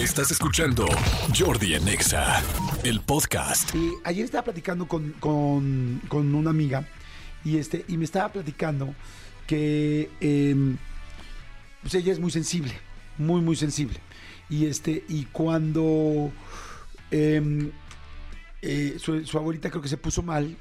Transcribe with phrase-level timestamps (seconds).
[0.00, 0.86] Estás escuchando
[1.36, 2.42] Jordi en Exa,
[2.84, 3.70] el podcast.
[4.04, 6.86] Ayer estaba platicando con, con- con una amiga
[7.44, 8.94] y, este, y me estaba platicando
[9.46, 10.76] que em,
[11.82, 12.72] pues ella es muy sensible,
[13.18, 13.98] muy, muy sensible.
[14.48, 16.30] Y, este, y cuando
[17.10, 17.70] em,
[18.62, 20.56] eh, su, su abuelita creo que se puso mal,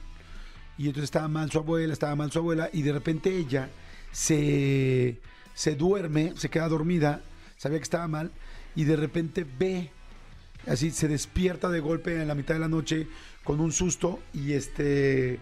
[0.78, 3.70] y entonces estaba mal su abuela, estaba mal su abuela, y de repente ella
[4.12, 5.20] se,
[5.54, 7.22] se duerme, se queda dormida,
[7.58, 8.32] sabía que estaba mal,
[8.80, 9.92] y de repente ve
[10.66, 13.08] así se despierta de golpe en la mitad de la noche
[13.44, 15.38] con un susto y este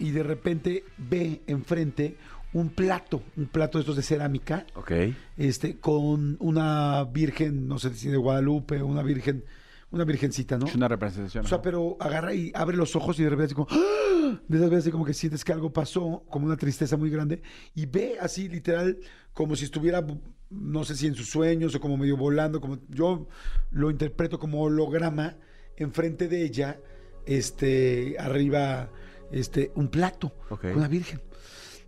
[0.00, 2.16] y de repente ve enfrente
[2.52, 4.90] un plato, un plato de estos de cerámica, Ok.
[5.36, 9.44] este con una virgen, no sé si de Guadalupe, una virgen,
[9.90, 10.66] una virgencita, ¿no?
[10.66, 11.44] Es una representación.
[11.44, 11.62] O sea, ajá.
[11.62, 14.40] pero agarra y abre los ojos y de repente así como, ¡ah!
[14.48, 17.42] de esas veces así como que sientes que algo pasó, como una tristeza muy grande,
[17.74, 18.98] y ve así literal
[19.32, 20.04] como si estuviera,
[20.50, 23.28] no sé si en sus sueños o como medio volando, como yo
[23.70, 25.36] lo interpreto como holograma,
[25.76, 26.80] enfrente de ella,
[27.26, 28.90] este, arriba,
[29.30, 31.20] este, un plato, con una virgen.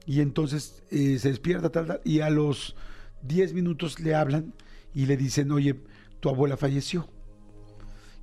[0.07, 2.77] Y entonces eh, se despierta, tal, tal, y a los
[3.23, 4.55] 10 minutos le hablan
[4.95, 5.81] y le dicen, oye,
[6.21, 7.09] tu abuela falleció.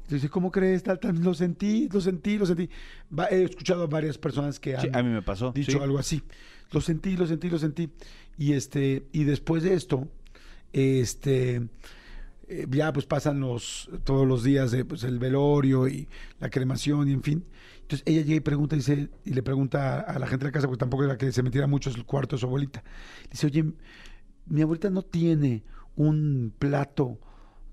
[0.08, 0.84] Dice, ¿cómo crees?
[0.84, 2.70] Tal, tal, lo sentí, lo sentí, lo sentí.
[3.18, 5.52] Va- he escuchado a varias personas que han Sí, a mí me pasó.
[5.52, 5.78] dicho sí.
[5.80, 6.22] algo así.
[6.72, 7.90] Lo sentí, lo sentí, lo sentí.
[8.38, 10.08] Y este, y después de esto,
[10.74, 11.68] este,
[12.48, 16.08] eh, ya pues pasan los, todos los días de, pues, el velorio y
[16.40, 17.46] la cremación y en fin.
[17.82, 20.68] Entonces ella llega y pregunta, dice, y le pregunta a la gente de la casa,
[20.68, 22.84] porque tampoco era que se metiera mucho el cuarto de su abuelita.
[23.32, 23.64] Dice, oye,
[24.48, 25.64] mi abuelita no tiene
[25.96, 27.20] un plato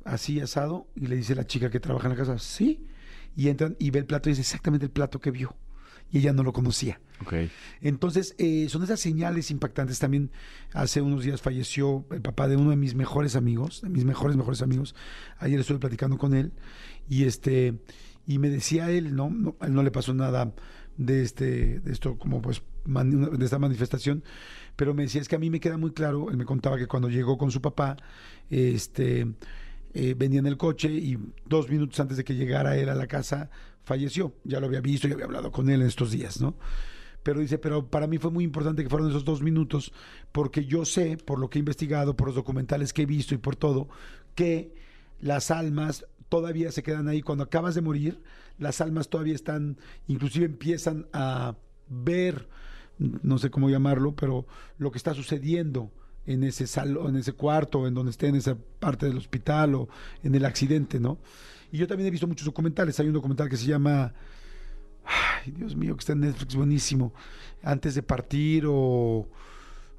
[0.05, 0.86] así asado.
[0.95, 2.84] Y le dice la chica que trabaja en la casa, sí.
[3.36, 5.56] Y entran y ve el plato y dice exactamente el plato que vio.
[6.11, 7.00] Y ella no lo conocía.
[7.22, 7.34] Ok.
[7.81, 9.98] Entonces, eh, son esas señales impactantes.
[9.98, 10.31] También
[10.75, 14.36] hace unos días falleció el papá de uno de mis mejores amigos, de mis mejores,
[14.36, 14.94] mejores amigos.
[15.39, 16.53] Ayer estuve platicando con él
[17.09, 17.75] y este
[18.27, 20.53] y me decía él, no, no, a él no le pasó nada
[20.98, 24.22] de este, de esto como pues man- de esta manifestación,
[24.76, 26.31] pero me decía es que a mí me queda muy claro.
[26.31, 27.97] Él me contaba que cuando llegó con su papá,
[28.50, 29.32] este
[29.94, 33.06] eh, venía en el coche y dos minutos antes de que llegara él a la
[33.06, 33.50] casa
[33.82, 34.34] falleció.
[34.44, 36.56] Ya lo había visto, ya había hablado con él en estos días, ¿no?
[37.22, 39.92] Pero dice, pero para mí fue muy importante que fueron esos dos minutos,
[40.32, 43.38] porque yo sé, por lo que he investigado, por los documentales que he visto y
[43.38, 43.88] por todo,
[44.34, 44.75] que
[45.20, 47.22] las almas todavía se quedan ahí.
[47.22, 48.20] Cuando acabas de morir,
[48.58, 51.54] las almas todavía están, inclusive empiezan a
[51.88, 52.48] ver,
[52.98, 54.47] no sé cómo llamarlo, pero
[54.78, 55.92] lo que está sucediendo
[56.27, 59.88] en ese salón, en ese cuarto, en donde esté, en esa parte del hospital o
[60.22, 61.19] en el accidente, ¿no?
[61.71, 62.99] Y yo también he visto muchos documentales.
[63.00, 64.12] Hay un documental que se llama
[65.05, 67.12] Ay, Dios mío, que está en Netflix, buenísimo.
[67.62, 69.28] Antes de partir o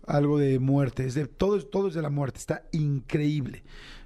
[0.07, 1.05] algo de muerte.
[1.05, 2.39] Es de, todo, todo es de la muerte.
[2.39, 3.63] Está increíble.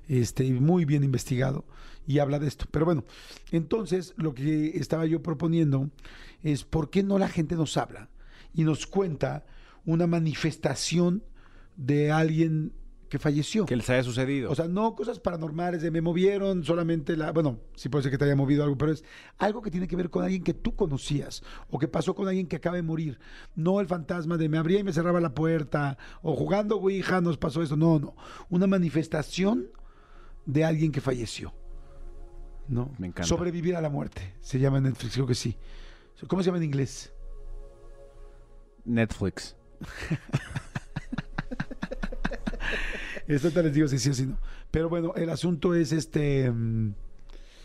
[0.08, 1.66] Este, muy bien investigado.
[2.08, 2.66] Y habla de esto.
[2.72, 3.04] Pero bueno,
[3.52, 5.90] entonces lo que estaba yo proponiendo
[6.42, 8.10] es por qué no la gente nos habla
[8.54, 9.46] y nos cuenta
[9.86, 11.24] una manifestación
[11.78, 12.74] de alguien
[13.08, 13.66] que falleció.
[13.66, 14.52] Que les haya sucedido.
[14.52, 17.32] O sea, no cosas paranormales de me movieron solamente la.
[17.32, 19.04] Bueno, sí puede ser que te haya movido algo, pero es
[19.38, 22.48] algo que tiene que ver con alguien que tú conocías o que pasó con alguien
[22.48, 23.20] que acaba de morir.
[23.56, 27.38] No el fantasma de me abría y me cerraba la puerta o jugando Ouija nos
[27.38, 27.78] pasó eso.
[27.78, 28.16] No, no.
[28.50, 29.70] Una manifestación
[30.46, 31.54] de alguien que falleció.
[32.68, 32.92] ¿No?
[32.98, 33.28] Me encanta.
[33.28, 34.34] Sobrevivir a la muerte.
[34.42, 35.56] Se llama en Netflix, creo que sí.
[36.28, 37.14] ¿Cómo se llama en inglés?
[38.84, 39.56] Netflix.
[43.28, 44.38] Esto te les digo si sí o si no.
[44.72, 46.50] Pero bueno, el asunto es este.
[46.52, 46.94] mm,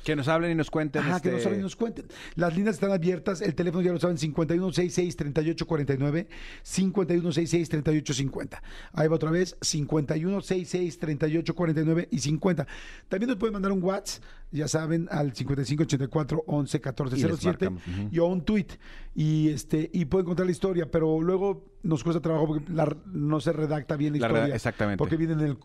[0.05, 1.01] Que nos hablen y nos cuenten.
[1.03, 2.07] Ajá, que este, nos hablen y nos cuenten.
[2.35, 6.27] Las líneas están abiertas, el teléfono ya lo saben, 5166-3849,
[6.65, 8.61] 5166-3850.
[8.95, 12.67] Ahí va otra vez, 5166-3849 y 50.
[13.09, 18.09] También nos pueden mandar un WhatsApp, ya saben, al 5584-111407 marcamos, ujú.
[18.11, 18.67] y o un tweet.
[19.15, 23.41] Y, este, y pueden contar la historia, pero luego nos cuesta trabajo porque la- no
[23.41, 24.55] se redacta bien la, La historia.
[24.55, 24.99] exactamente.
[24.99, 25.59] Porque viene en el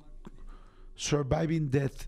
[0.95, 2.07] Surviving Death.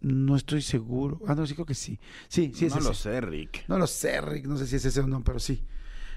[0.00, 1.20] No estoy seguro.
[1.26, 1.98] Ah, no, sí creo que sí.
[2.28, 2.88] Sí, sí es no ese.
[2.88, 3.64] lo sé, Rick.
[3.68, 4.44] No lo sé, Rick.
[4.46, 5.64] No sé si es ese o no, pero sí.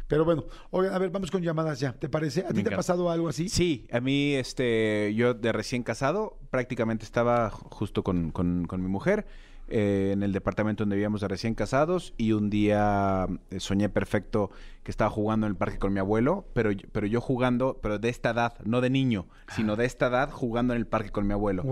[0.10, 1.94] Pero bueno, oigan, a ver, vamos con llamadas ya.
[1.94, 2.42] ¿Te parece?
[2.42, 3.48] ¿A ti te ha pasado algo así?
[3.50, 8.88] Sí, a mí, este, yo de recién casado, prácticamente estaba justo con, con- con mi
[8.90, 9.26] mujer
[9.70, 14.50] eh, en el departamento donde vivíamos de recién casados y un día eh, soñé perfecto
[14.84, 18.00] que estaba jugando en el parque con mi abuelo, pero, yo- pero yo jugando, pero
[18.00, 19.26] de esta edad, no de niño,
[19.56, 21.64] sino de esta edad jugando en el parque con mi abuelo.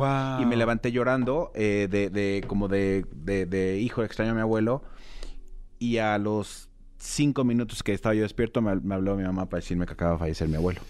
[0.42, 4.42] Y me levanté llorando eh, de, de- como de, de, de hijo extraño a mi
[4.42, 4.84] abuelo
[5.80, 9.60] y a los cinco minutos que estaba yo despierto me, me habló mi mamá para
[9.62, 10.82] decirme que acaba de fallecer mi abuelo.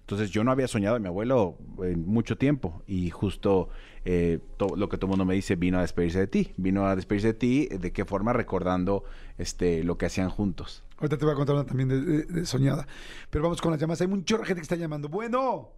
[0.00, 3.70] Entonces yo no había soñado a mi abuelo en mucho tiempo y justo
[4.04, 6.52] eh, to- lo que todo el mundo me dice, vino a despedirse de ti.
[6.56, 8.32] Vino a despedirse de ti, ¿de qué forma?
[8.32, 9.04] Recordando
[9.38, 10.84] este, lo que hacían juntos.
[10.98, 12.86] Ahorita te voy a contar una también de, de- de soñada.
[13.30, 14.00] Pero vamos con las llamadas.
[14.00, 15.08] Hay mucha gente que está llamando.
[15.08, 15.70] Bueno,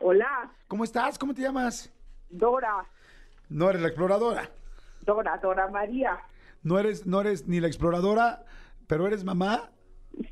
[0.00, 1.18] Hola, ¿cómo estás?
[1.18, 1.92] ¿Cómo te llamas?
[2.30, 2.86] Dora,
[3.48, 4.48] No eres la exploradora.
[5.04, 6.18] Dora, Dora María.
[6.62, 8.44] No eres, no eres ni la exploradora,
[8.86, 9.70] pero eres mamá.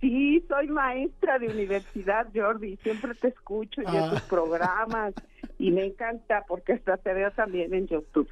[0.00, 2.76] Sí, soy maestra de universidad, Jordi.
[2.82, 4.11] Siempre te escucho y en Ah.
[4.11, 5.14] tus programas.
[5.60, 8.28] Y me encanta porque hasta te veo también en YouTube.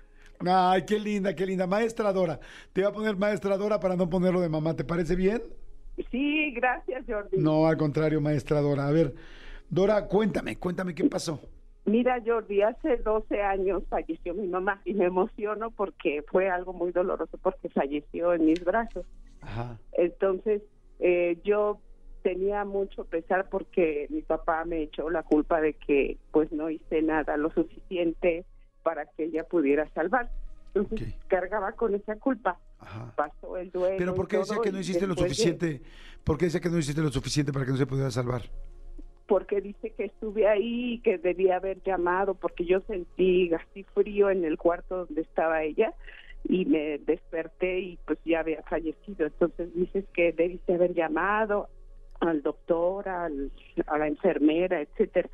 [0.47, 1.67] Ay, qué linda, qué linda.
[1.67, 2.41] Maestra Dora.
[2.73, 4.75] Te voy a poner maestra Dora para no ponerlo de mamá.
[4.75, 5.43] ¿Te parece bien?
[6.11, 7.37] Sí, gracias, Jordi.
[7.37, 8.89] No, al contrario, maestra Dora.
[8.89, 9.15] A ver,
[9.69, 11.41] Dora, cuéntame, cuéntame qué pasó.
[11.85, 16.93] Mira, Jordi, hace 12 años falleció mi mamá y me emociono porque fue algo muy
[16.93, 19.05] doloroso porque falleció en mis brazos.
[19.43, 19.79] Ajá.
[19.93, 20.63] Entonces,
[20.99, 21.79] eh, yo
[22.23, 27.03] tenía mucho pesar porque mi papá me echó la culpa de que pues no hice
[27.03, 28.45] nada lo suficiente
[28.83, 30.31] para que ella pudiera salvar.
[30.75, 32.59] Entonces, cargaba con esa culpa.
[32.79, 33.13] Ajá.
[33.17, 33.97] Pasó el duelo.
[33.99, 35.83] Pero ¿por qué decía que no hiciste lo después de- suficiente?
[36.25, 38.43] ¿Por qué decía que no hiciste lo suficiente para que no se pudiera salvar?
[39.27, 44.31] porque dice que estuve ahí y que debía haber llamado porque yo sentí así frío
[44.31, 45.93] en el cuarto donde estaba ella
[46.49, 49.27] y me desperté y pues ya había fallecido.
[49.27, 51.69] Entonces dices que debiste haber llamado
[52.21, 53.51] al doctor, al,
[53.87, 55.29] a la enfermera, etcétera.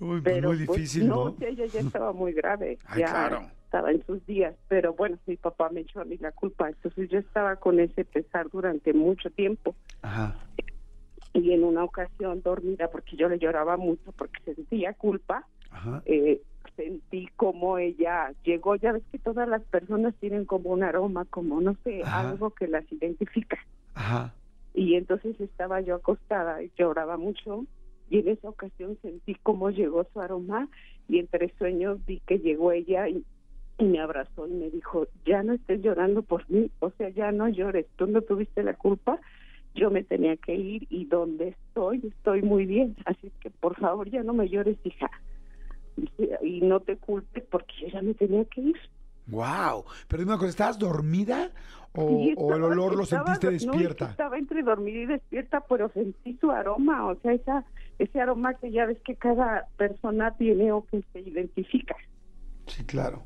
[0.00, 1.36] Uy, pues Pero muy pues, difícil, no, ¿no?
[1.38, 3.42] sí, ella ya estaba muy grave, Ay, ya claro.
[3.64, 7.08] estaba en sus días, pero bueno, mi papá me echó a mí la culpa, entonces
[7.08, 10.34] yo estaba con ese pesar durante mucho tiempo Ajá.
[11.34, 16.02] y en una ocasión dormida porque yo le lloraba mucho porque sentía culpa Ajá.
[16.06, 16.40] eh,
[16.76, 21.60] sentí como ella llegó ya ves que todas las personas tienen como un aroma como
[21.60, 22.30] no sé Ajá.
[22.30, 23.58] algo que las identifica
[23.94, 24.34] Ajá.
[24.74, 27.66] Y entonces estaba yo acostada y lloraba mucho
[28.08, 30.68] y en esa ocasión sentí cómo llegó su aroma
[31.08, 33.24] y entre sueños vi que llegó ella y,
[33.78, 37.48] me abrazó y me dijo ya no estés llorando por mí o sea ya no
[37.48, 39.18] llores tú no tuviste la culpa
[39.74, 44.08] yo me tenía que ir y donde estoy estoy muy bien así que por favor
[44.08, 45.10] ya no me llores hija
[46.42, 48.76] y no te culpes porque yo ya me tenía que ir
[49.26, 49.84] Wow.
[50.08, 51.50] Pero dime una cosa, ¿estabas dormida
[51.94, 54.10] o, el olor lo estaba- sentiste no, despierta?
[54.10, 57.64] estaba entre dormida y despierta, pero sentí su aroma, o sea, esa,
[57.98, 61.94] ese aroma que ya ves que cada persona tiene o que se identifica,
[62.66, 63.22] Sí, claro.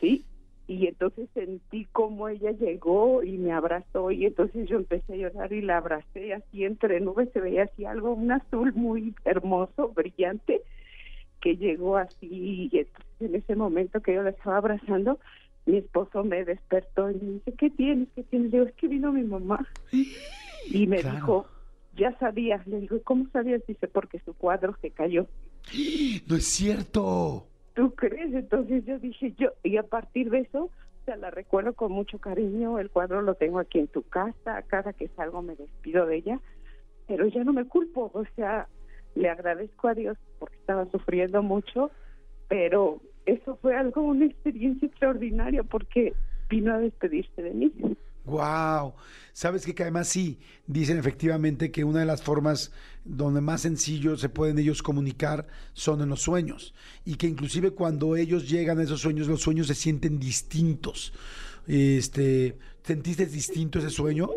[0.00, 0.24] ¿sí?
[0.68, 5.52] Y entonces sentí como ella llegó y me abrazó y entonces yo empecé a llorar
[5.52, 10.62] y la abracé así entre nubes, se veía así algo, un azul muy hermoso, brillante,
[11.40, 15.18] que llegó así y entonces en ese momento que yo la estaba abrazando,
[15.66, 18.08] mi esposo me despertó y me dice, ¿qué tienes?
[18.14, 18.50] ¿Qué tienes?
[18.52, 19.66] Digo, es que vino mi mamá.
[19.92, 21.16] Y me Claro.
[21.16, 21.46] dijo,
[21.96, 22.62] ya sabía.
[22.66, 23.62] Le digo, ¿cómo sabías?
[23.66, 25.26] Dice, porque su cuadro se cayó.
[26.28, 27.46] No es cierto.
[27.74, 28.34] ¿Tú crees?
[28.34, 32.18] Entonces yo dije, yo, y a partir de eso, o sea, la recuerdo con mucho
[32.18, 32.78] cariño.
[32.78, 34.62] El cuadro lo tengo aquí en tu casa.
[34.62, 36.40] Cada que salgo me despido de ella.
[37.06, 38.10] Pero ya no me culpo.
[38.14, 38.68] O sea,
[39.14, 41.90] le agradezco a Dios porque estaba sufriendo mucho.
[42.48, 46.14] Pero eso fue algo, una experiencia extraordinaria porque
[46.48, 47.72] vino a despedirse de mí.
[48.24, 48.94] Wow.
[49.32, 52.72] Sabes que además sí, dicen efectivamente que una de las formas
[53.04, 56.74] donde más sencillo se pueden ellos comunicar son en los sueños.
[57.04, 61.12] Y que inclusive cuando ellos llegan a esos sueños, los sueños se sienten distintos.
[61.66, 64.28] Este, ¿Sentiste distinto ese sueño?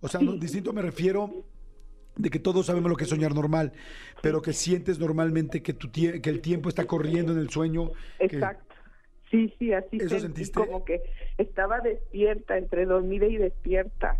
[0.00, 1.44] O sea, no, distinto me refiero
[2.16, 3.72] de que todos sabemos lo que es soñar normal,
[4.22, 7.90] pero que sientes normalmente que, tu tie- que el tiempo está corriendo en el sueño.
[8.18, 8.74] que- Exacto.
[9.30, 10.60] Sí, sí, así ¿Eso sentí sentiste?
[10.60, 11.02] como que
[11.36, 14.16] estaba despierta, entre dormida y despierta,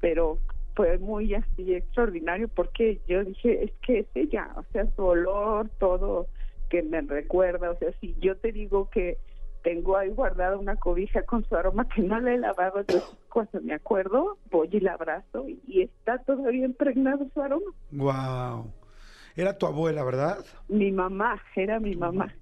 [0.00, 0.38] pero
[0.74, 5.70] fue muy así extraordinario porque yo dije, es que es ella, o sea, su olor,
[5.78, 6.26] todo
[6.68, 9.18] que me recuerda, o sea, si yo te digo que
[9.62, 13.60] tengo ahí guardada una cobija con su aroma que no la he lavado, entonces cuando
[13.60, 17.72] me acuerdo voy y la abrazo y, y está todavía impregnado su aroma.
[17.92, 18.72] Wow.
[19.36, 20.44] Era tu abuela, ¿verdad?
[20.68, 22.34] Mi mamá, era mi mamá.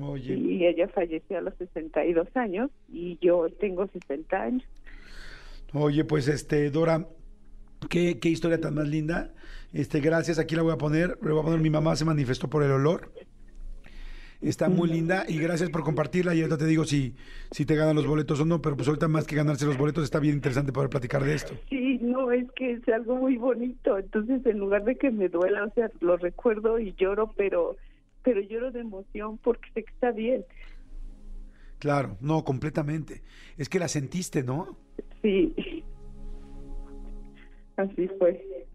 [0.00, 0.34] Oye.
[0.34, 4.64] y ella falleció a los 62 años y yo tengo 60 años.
[5.72, 7.06] Oye, pues este, Dora,
[7.88, 9.32] qué, qué historia tan más linda.
[9.72, 11.18] Este, gracias, aquí la voy a poner.
[11.22, 13.12] Le voy a poner mi mamá se manifestó por el olor.
[14.44, 16.34] Está muy linda y gracias por compartirla.
[16.34, 17.14] Y ahorita te digo si,
[17.50, 20.04] si te ganan los boletos o no, pero pues ahorita más que ganarse los boletos
[20.04, 21.54] está bien interesante poder platicar de esto.
[21.70, 23.98] Sí, no, es que es algo muy bonito.
[23.98, 27.76] Entonces, en lugar de que me duela, o sea, lo recuerdo y lloro, pero
[28.22, 30.44] pero lloro de emoción porque sé que está bien.
[31.78, 33.22] Claro, no, completamente.
[33.58, 34.76] Es que la sentiste, ¿no?
[35.22, 35.54] Sí.
[37.76, 38.66] Así fue.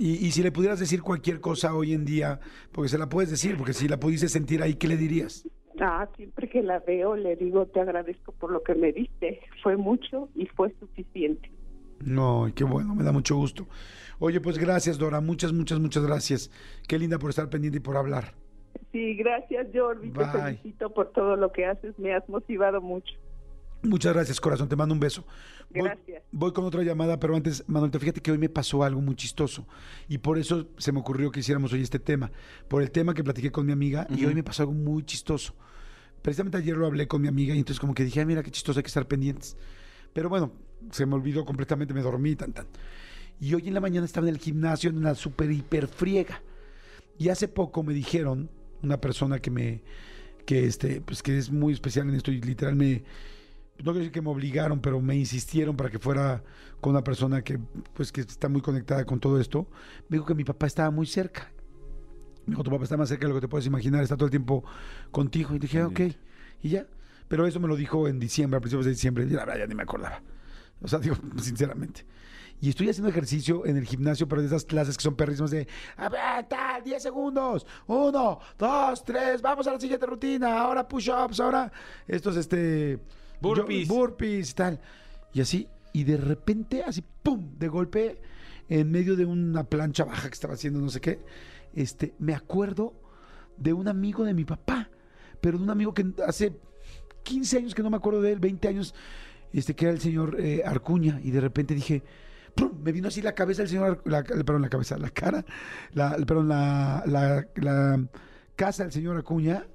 [0.00, 2.40] Y, y si le pudieras decir cualquier cosa hoy en día,
[2.72, 5.46] porque se la puedes decir, porque si la pudiste sentir ahí, ¿qué le dirías?
[5.78, 9.40] Ah, siempre que la veo le digo, te agradezco por lo que me diste.
[9.62, 11.50] Fue mucho y fue suficiente.
[12.02, 13.66] No, qué bueno, me da mucho gusto.
[14.18, 16.50] Oye, pues gracias, Dora, muchas, muchas, muchas gracias.
[16.88, 18.32] Qué linda por estar pendiente y por hablar.
[18.92, 20.10] Sí, gracias, Jordi.
[20.12, 21.98] Te felicito por todo lo que haces.
[21.98, 23.14] Me has motivado mucho.
[23.82, 25.24] Muchas gracias, corazón, te mando un beso.
[25.70, 26.22] Gracias.
[26.32, 29.14] Voy, con otra llamada, pero antes, Manuel, te fíjate que hoy me pasó algo muy
[29.14, 29.66] chistoso
[30.08, 32.30] y por eso se me ocurrió que hiciéramos hoy este tema,
[32.68, 35.54] por el tema que platiqué con mi amiga y hoy me pasó algo muy chistoso.
[36.20, 38.50] Precisamente ayer lo hablé con mi amiga y entonces como que dije, "Ay, mira qué
[38.50, 39.56] chistoso, hay que estar pendientes.
[40.12, 40.52] Pero bueno,
[40.90, 42.66] se me olvidó completamente, me dormí, tan, tan.
[43.40, 46.42] Y hoy en la mañana estaba en el gimnasio en una super hiper friega.
[47.18, 48.50] Y hace poco me dijeron,
[48.82, 49.82] una persona que me,
[50.44, 53.02] que este, pues que es muy especial en esto y literal me,
[53.84, 56.42] no quiero decir que me obligaron, pero me insistieron para que fuera
[56.80, 57.58] con una persona que,
[57.94, 59.68] pues, que está muy conectada con todo esto.
[60.08, 61.52] Me dijo que mi papá estaba muy cerca.
[62.46, 64.26] Me dijo, tu papá está más cerca de lo que te puedes imaginar, está todo
[64.26, 64.64] el tiempo
[65.10, 65.54] contigo.
[65.54, 66.00] Y dije, "Ah, ok,
[66.62, 66.86] y ya.
[67.28, 69.66] Pero eso me lo dijo en diciembre, a principios de diciembre, y la verdad ya
[69.66, 70.22] ni me acordaba.
[70.82, 72.04] O sea, digo, sinceramente.
[72.62, 75.66] Y estoy haciendo ejercicio en el gimnasio, pero de esas clases que son perrísimas de,
[75.96, 81.40] a ver, tal, 10 segundos, uno, dos, tres, vamos a la siguiente rutina, ahora push-ups,
[81.40, 81.72] ahora
[82.06, 82.98] estos, este...
[83.40, 83.88] Burpees.
[83.88, 84.80] yo- burpees y tal.
[85.32, 88.20] Y así, y de repente, así, ¡pum!, de golpe,
[88.68, 91.20] en medio de una plancha baja que estaba haciendo no sé qué,
[91.74, 92.94] este, me acuerdo
[93.56, 94.90] de un amigo de mi papá,
[95.40, 96.52] pero de un amigo que hace
[97.24, 98.94] 15 años que no me acuerdo de él, 20 años,
[99.52, 102.02] este, que era el señor eh, Arcuña, y de repente dije,
[102.54, 102.72] ¡pum!
[102.82, 105.44] me vino así la cabeza del señor, la, perdón, la cabeza, la cara,
[105.92, 108.04] la, perdón, la, la, la
[108.56, 109.66] casa del señor Acuña,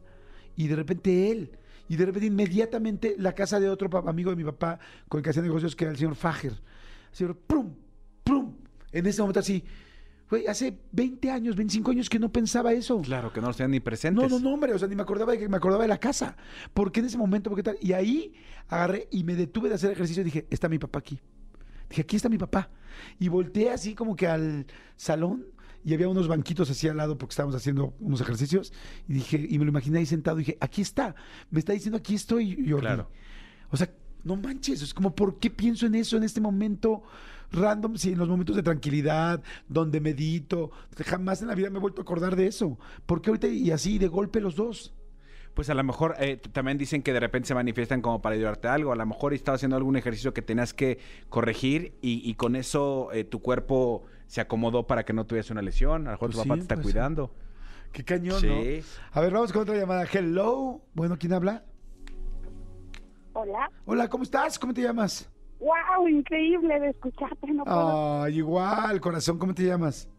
[0.56, 1.52] y de repente él,
[1.88, 5.30] y de repente inmediatamente la casa de otro amigo de mi papá con el que
[5.30, 6.52] hacía negocios, que era el señor Fager.
[6.52, 7.74] El señor, ¡prum!
[8.24, 8.54] ¡prum!
[8.92, 9.64] En ese momento así,
[10.30, 13.02] güey, hace 20 años, 25 años que no pensaba eso.
[13.02, 14.24] Claro, que no los tenían ni presentes.
[14.24, 16.00] No, no, no, hombre, o sea, ni me acordaba de que me acordaba de la
[16.00, 16.36] casa.
[16.74, 17.78] Porque en ese momento, porque tal?
[17.82, 18.34] Y ahí
[18.68, 21.20] agarré y me detuve de hacer ejercicio y dije, está mi papá aquí.
[21.90, 22.70] Dije, aquí está mi papá.
[23.20, 24.66] Y volteé así como que al
[24.96, 25.46] salón
[25.86, 28.74] y había unos banquitos así al lado porque estábamos haciendo unos ejercicios
[29.08, 31.16] y dije, y me lo imaginé ahí sentado y dije, aquí está.
[31.52, 32.82] Me está diciendo, aquí estoy, Jordi.
[32.82, 33.12] Claro.
[33.70, 37.04] O sea, no manches, es como, ¿por qué pienso en eso en este momento
[37.52, 37.98] random?
[37.98, 40.72] Si en los momentos de tranquilidad, donde medito,
[41.06, 42.80] jamás en la vida me he vuelto a acordar de eso.
[43.06, 44.92] ¿Por qué ahorita y así de golpe los dos?
[45.54, 48.68] Pues a lo mejor eh, también dicen que de repente se manifiestan como para ayudarte
[48.68, 48.92] a algo.
[48.92, 50.98] A lo mejor estaba haciendo algún ejercicio que tenías que
[51.30, 55.62] corregir y, y con eso eh, tu cuerpo se acomodó para que no tuviese una
[55.62, 56.04] lesión.
[56.08, 56.92] A lo mejor Pues tu papá sí, te está pues sí.
[56.94, 57.32] cuidando.
[57.92, 58.48] Qué cañón, Sí.
[58.48, 58.84] ¿no?
[59.12, 60.06] A ver, vamos con otra llamada.
[60.12, 60.82] Hello.
[60.94, 61.64] Bueno, ¿quién habla?
[63.34, 63.70] Hola.
[63.86, 64.58] Hola, ¿cómo estás?
[64.60, 65.30] ¿Cómo te llamas?
[65.60, 66.08] ¡Wow!
[66.08, 67.48] Increíble de escucharte.
[67.52, 68.24] No puedo.
[68.24, 70.10] Ah, igual, corazón, ¿cómo te llamas?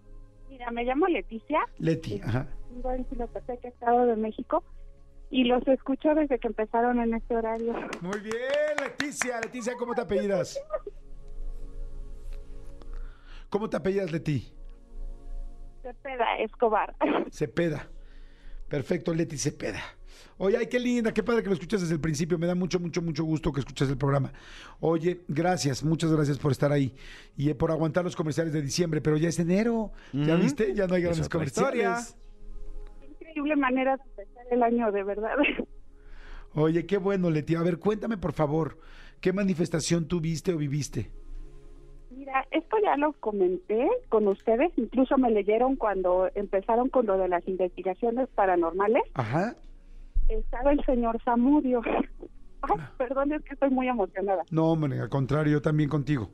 [0.48, 1.60] Mira, me llamo Leticia.
[1.78, 2.46] Leti, ajá.
[2.94, 4.62] En Sinotepec, Estado de México.
[5.30, 7.74] Y los escucho desde que empezaron en este horario.
[8.00, 8.34] Muy bien,
[8.82, 9.40] Leticia.
[9.40, 10.58] Leticia, ¿cómo te apellidas?
[13.50, 14.52] ¿Cómo te apellidas, Leti?
[15.82, 16.94] Cepeda Escobar.
[17.30, 17.88] Cepeda.
[18.68, 19.80] Perfecto, Leti Cepeda.
[20.38, 22.38] Oye, ay, qué linda, qué padre que lo escuchas desde el principio.
[22.38, 24.32] Me da mucho, mucho, mucho gusto que escuches el programa.
[24.80, 26.94] Oye, gracias, muchas gracias por estar ahí
[27.36, 29.92] y eh, por aguantar los comerciales de diciembre, pero ya es enero.
[30.12, 30.74] ¿Ya viste?
[30.74, 32.16] Ya no hay Es grandes comerciales.
[33.08, 35.36] Increíble manera de empezar el año, de verdad.
[36.54, 37.54] Oye, qué bueno, Leti.
[37.54, 38.78] A ver, cuéntame, por favor,
[39.20, 41.10] ¿qué manifestación tuviste o viviste?
[42.26, 44.72] Mira, esto ya lo comenté con ustedes.
[44.76, 49.04] Incluso me leyeron cuando empezaron con lo de las investigaciones paranormales.
[49.14, 49.54] Ajá.
[50.28, 51.82] Estaba el señor Zamudio.
[52.62, 54.42] Ay, perdón, es que estoy muy emocionada.
[54.50, 56.28] No, hombre, al contrario, yo también contigo.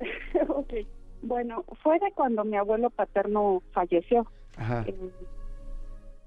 [0.48, 0.74] ok.
[1.22, 4.26] Bueno, fue de cuando mi abuelo paterno falleció.
[4.56, 4.84] Ajá.
[4.88, 5.12] Eh,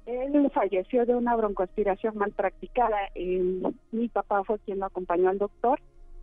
[0.06, 2.98] él falleció de una broncoaspiración mal practicada.
[3.16, 3.62] Eh,
[3.92, 5.78] mi papá fue quien lo acompañó al doctor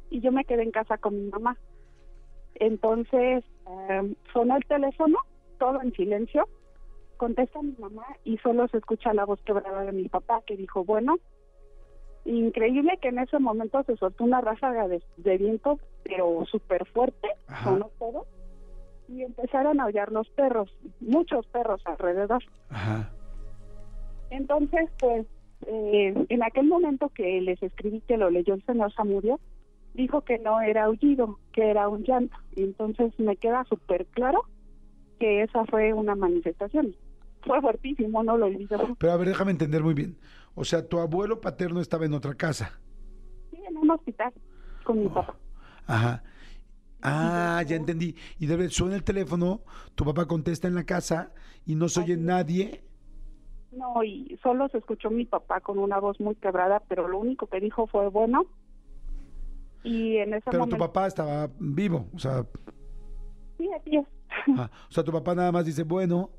[0.09, 1.59] y yo me quedé en casa con mi mamá.
[2.61, 5.19] Entonces, eh, sonó el teléfono,
[5.59, 6.49] todo en silencio.
[7.17, 10.85] Contesta mi mamá y solo se escucha la voz quebrada de mi papá que dijo,
[10.85, 11.17] bueno,
[12.25, 17.29] increíble que en ese momento se soltó una ráfaga de, de viento, pero súper fuerte,
[17.47, 17.71] Ajá.
[17.71, 18.27] sonó todo,
[19.09, 20.71] y empezaron a aullar los perros,
[21.01, 22.43] muchos perros alrededor.
[22.69, 23.11] Ajá.
[24.31, 25.27] Entonces, pues,
[25.67, 29.41] eh, en aquel momento que les escribí que lo leyó el señor Samudio,
[29.97, 32.37] dijo que no era aullido, que era un llanto.
[32.55, 34.43] Y entonces me queda súper claro
[35.19, 36.95] que esa fue una manifestación.
[37.43, 38.97] Fue fuertísimo, no lo olvido.
[38.99, 40.19] Pero a ver, déjame entender muy bien.
[40.55, 42.79] O sea, tu abuelo paterno estaba en otra casa.
[43.51, 44.33] Sí, en un hospital
[44.85, 45.37] con mi papá.
[45.87, 46.23] Ajá.
[47.03, 48.17] Ah, ya entendí.
[48.39, 49.61] Y debe suena el teléfono,
[49.95, 51.33] tu papá contesta en la casa
[51.65, 52.83] y no se oye nadie.
[53.71, 57.47] No, y solo se escuchó mi papá con una voz muy quebrada, pero lo único
[57.47, 58.47] que dijo fue bueno.
[59.87, 62.45] Y en ese Pero tu papá estaba vivo, o sea,
[63.59, 64.07] Sí, así es.
[64.59, 66.31] ah, o sea, tu papá nada más dice, bueno,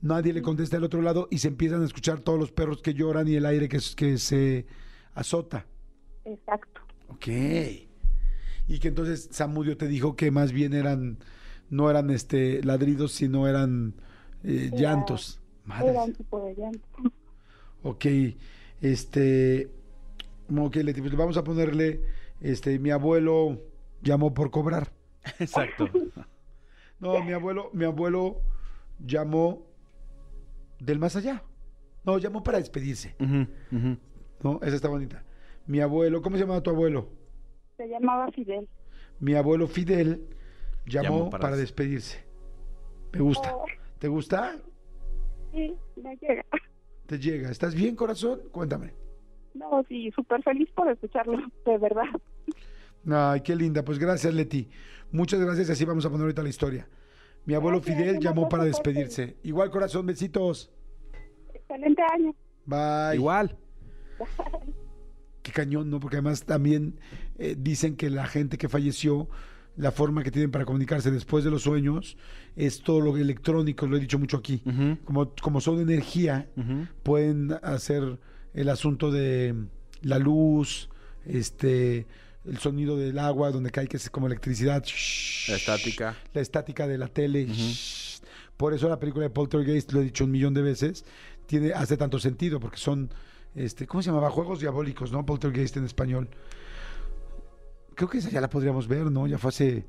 [0.00, 2.94] nadie le contesta del otro lado y se empiezan a escuchar todos los perros que
[2.94, 4.66] lloran y el aire que, que se
[5.14, 5.66] azota.
[6.24, 6.80] Exacto.
[7.08, 7.26] Ok.
[8.68, 11.18] Y que entonces Samudio te dijo que más bien eran,
[11.70, 13.94] no eran este ladridos, sino eran
[14.42, 15.40] eh, Era- llantos.
[15.64, 15.90] Madres.
[15.90, 16.88] Era un tipo de llanto.
[17.82, 18.06] Ok,
[18.80, 19.70] este,
[20.48, 22.00] ok, pues vamos a ponerle,
[22.40, 23.62] este, mi abuelo
[24.02, 24.92] llamó por cobrar.
[25.38, 25.88] Exacto.
[26.98, 28.40] No, mi abuelo, mi abuelo
[28.98, 29.66] llamó
[30.80, 31.42] del más allá.
[32.04, 33.14] No, llamó para despedirse.
[34.42, 35.22] No, esa está bonita.
[35.66, 37.10] Mi abuelo, ¿cómo se llamaba tu abuelo?
[37.76, 38.66] Se llamaba Fidel.
[39.20, 40.26] Mi abuelo Fidel
[40.86, 42.24] llamó, Llamó para para, des- despedirse.
[43.12, 43.54] Me gusta.
[43.54, 43.66] Oh,
[43.98, 44.56] ¿Te gusta?
[45.52, 46.46] sí, me llega.
[47.04, 47.50] Te llega.
[47.50, 48.40] ¿Estás bien, corazón?
[48.52, 48.94] Cuéntame.
[49.58, 52.04] No, sí, súper feliz por escucharlo, de verdad.
[53.10, 53.84] Ay, qué linda.
[53.84, 54.68] Pues gracias, Leti.
[55.12, 56.88] Muchas gracias y así vamos a poner ahorita la historia.
[57.44, 59.36] Mi abuelo Gracias, Fidel llamó para despedirse.
[59.44, 60.70] Igual, corazón, besitos.
[61.54, 62.34] Excelente año.
[62.66, 63.14] Bye.
[63.14, 63.56] Igual.
[65.42, 66.00] Qué cañón, ¿no?
[66.00, 66.98] Porque además también
[67.38, 69.28] eh, dicen que la gente que falleció,
[69.76, 72.16] la forma que tienen para comunicarse después de los sueños
[72.56, 74.62] es todo lo electrónico, lo he dicho mucho aquí.
[75.04, 76.48] Como, como son energía,
[77.04, 78.18] pueden hacer
[78.56, 79.54] el asunto de
[80.02, 80.88] la luz,
[81.26, 82.06] este,
[82.46, 84.82] el sonido del agua donde cae que es como electricidad.
[85.48, 86.16] La estática.
[86.32, 87.46] La estática de la tele.
[88.56, 91.04] Por eso la película de Poltergeist, lo he dicho un millón de veces,
[91.44, 93.10] tiene, hace tanto sentido, porque son,
[93.54, 94.30] este, ¿cómo se llamaba?
[94.30, 95.26] Juegos diabólicos, ¿no?
[95.26, 96.28] Poltergeist en español.
[97.94, 99.26] Creo que esa ya la podríamos ver, ¿no?
[99.26, 99.86] Ya fue hace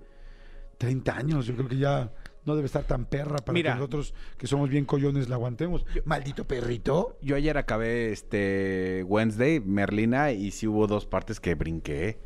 [0.77, 1.45] 30 años.
[1.45, 2.11] Yo creo que ya
[2.47, 3.73] no debe estar tan perra para Mira.
[3.73, 5.85] que nosotros, que somos bien collones, la aguantemos.
[6.05, 7.17] Maldito perrito.
[7.21, 12.17] Yo ayer acabé este Wednesday, Merlina, y sí hubo dos partes que brinqué.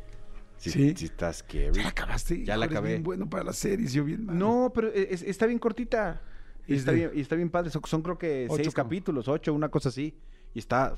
[0.56, 0.94] Sí, ¿Sí?
[0.96, 1.72] sí estás scary.
[1.74, 2.44] ¿Ya la acabaste?
[2.44, 2.90] Ya la acabé.
[2.90, 4.38] bien bueno para las series, yo bien mal.
[4.38, 6.22] No, pero es- está bien cortita.
[6.68, 7.70] Y Es está, de- bien, y está bien padre.
[7.70, 10.14] Son, son creo que Ocho seis capítulos, ocho, una cosa así.
[10.54, 10.96] Y está...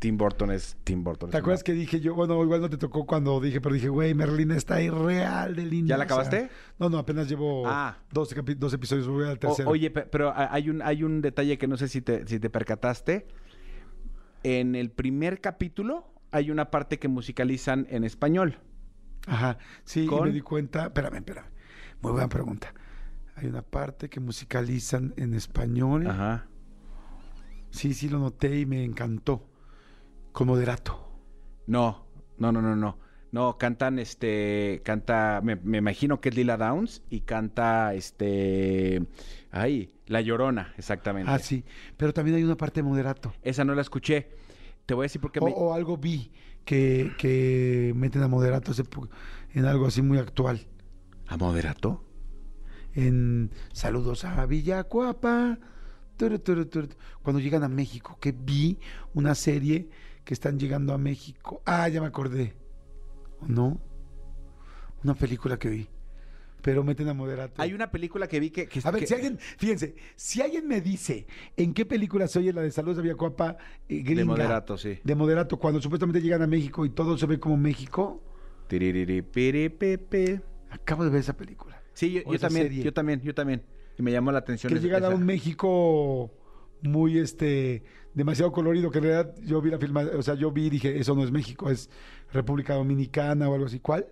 [0.00, 1.30] Tim Burton es Tim Burton.
[1.30, 2.14] ¿Te acuerdas que dije yo?
[2.14, 5.90] Bueno, igual no te tocó cuando dije, pero dije, güey, Merlina está irreal de linda.
[5.90, 6.50] ¿Ya la o sea, acabaste?
[6.78, 7.96] no, no, apenas llevo Ah.
[8.12, 9.70] dos, dos episodios, voy al O- tercero.
[9.70, 12.40] oye, pe- pero ha- hay un, hay un detalle que no sé si te, si
[12.40, 13.26] te percataste.
[14.42, 18.58] En el primer capítulo hay una parte que musicalizan en español.
[19.26, 20.86] Ajá, sí, y me di cuenta.
[20.86, 21.46] Espérame, espérame.
[22.02, 22.72] Muy buena pregunta.
[23.36, 26.06] Hay una parte que musicalizan en español.
[26.06, 26.46] Ajá.
[27.70, 29.48] Sí, sí, lo noté y me encantó.
[30.32, 31.08] Con moderato.
[31.66, 32.06] No,
[32.38, 32.98] no, no, no, no.
[33.32, 39.02] No, cantan, este, canta, me, me imagino que es Lila Downs y canta, este,
[39.50, 41.30] ay, La Llorona, exactamente.
[41.30, 41.64] Ah, sí.
[41.96, 43.34] Pero también hay una parte de moderato.
[43.42, 44.28] Esa no la escuché.
[44.86, 45.52] Te voy a decir por qué O, me...
[45.54, 46.30] o algo vi
[46.64, 48.72] que, que meten a moderato
[49.52, 50.66] en algo así muy actual.
[51.26, 52.06] ¿A moderato?
[52.96, 55.58] en Saludos a Villacuapa.
[57.22, 58.78] Cuando llegan a México, que vi
[59.14, 59.88] una serie
[60.24, 61.62] que están llegando a México.
[61.64, 62.54] Ah, ya me acordé.
[63.40, 63.80] ¿O no?
[65.04, 65.88] Una película que vi.
[66.62, 67.62] Pero meten a moderato.
[67.62, 68.66] Hay una película que vi que...
[68.66, 71.26] que- A ver, que- si alguien, fíjense, si alguien me dice
[71.56, 73.56] en qué película se oye la de Saludos a Villacuapa
[73.88, 74.98] eh, gringa, De moderato, sí.
[75.04, 78.20] de moderato, cuando supuestamente llegan a México y todo se ve como México,
[80.70, 81.80] acabo de ver esa película.
[81.92, 82.82] Sí, yo, yo también, serie.
[82.82, 83.62] yo también, yo también.
[83.98, 84.70] Y me llamó la atención.
[84.72, 85.16] que esa- llegan a esa.
[85.16, 86.32] un México
[86.82, 87.82] muy este
[88.14, 90.98] demasiado colorido que en realidad yo vi la filma, o sea, yo vi y dije,
[90.98, 91.90] eso no es México, es
[92.32, 93.80] República Dominicana o algo así.
[93.80, 94.06] ¿Cuál?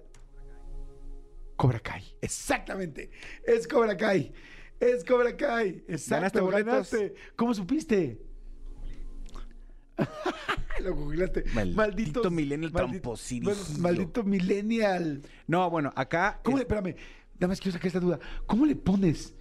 [1.56, 2.02] Cobra Kai.
[2.20, 3.10] Exactamente.
[3.46, 4.32] Es Cobra Kai.
[4.80, 5.84] Es Cobra Kai.
[5.88, 6.46] Exacto.
[6.46, 7.14] ¿Ganaste ganaste.
[7.36, 8.20] ¿Cómo supiste?
[10.82, 11.44] Lo googleaste.
[11.54, 13.54] Maldito Malditos- millennial maldi- tramposidillo.
[13.54, 15.22] bueno, maldito millennial.
[15.46, 16.40] No, bueno, acá...
[16.42, 16.96] ¿Cómo es- le, espérame,
[17.34, 18.18] nada más quiero sacar esta duda.
[18.46, 19.34] ¿Cómo le pones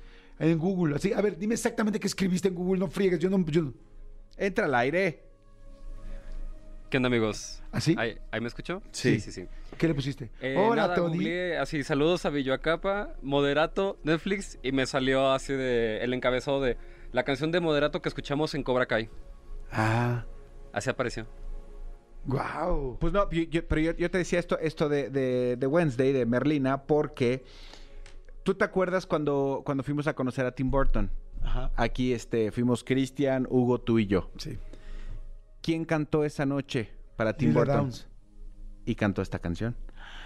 [0.51, 0.95] en Google?
[0.95, 3.73] Así, a ver, dime exactamente qué escribiste en Google, no friegues, yo no, yo no-
[4.37, 5.23] Entra al aire.
[6.89, 7.61] ¿Qué onda, amigos?
[7.71, 7.95] ¿Así?
[7.97, 8.81] ¿Ahí, ahí me escuchó?
[8.91, 9.19] Sí.
[9.19, 9.47] sí, sí.
[9.77, 10.29] ¿Qué le pusiste?
[10.41, 11.15] Eh, Hola, nada, Tony.
[11.15, 16.77] googleé así, saludos a Villoacapa, Moderato, Netflix, y me salió así de el encabezado de
[17.11, 19.09] la canción de Moderato que escuchamos en Cobra Kai.
[19.71, 20.25] Ah,
[20.71, 21.25] Así apareció.
[22.25, 22.97] wow.
[22.99, 26.11] Pues no, yo- yo- pero yo, yo te decía esto, esto de, de, de Wednesday,
[26.13, 27.43] de Merlina, porque
[28.43, 31.09] tú te acuerdas cuando, cuando fuimos a conocer a Tim Burton.
[31.43, 31.71] Ajá.
[31.75, 34.29] Aquí este, fuimos Cristian, Hugo, tú y yo.
[34.37, 34.57] Sí.
[35.61, 37.77] ¿Quién cantó esa noche para Tim Lila Burton?
[37.77, 38.07] Downs.
[38.85, 39.75] Y cantó esta canción.